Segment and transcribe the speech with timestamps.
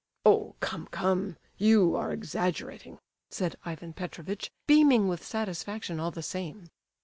[0.25, 1.37] "Oh, come, come!
[1.59, 2.97] You are exaggerating,"
[3.29, 6.69] said Ivan Petrovitch, beaming with satisfaction, all the same.